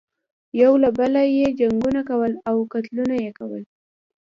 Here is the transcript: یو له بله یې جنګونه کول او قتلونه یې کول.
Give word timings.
یو 0.61 0.73
له 0.83 0.89
بله 0.99 1.21
یې 1.37 1.47
جنګونه 1.59 2.01
کول 2.09 2.31
او 2.49 2.55
قتلونه 2.71 3.15
یې 3.23 3.31
کول. 3.39 3.63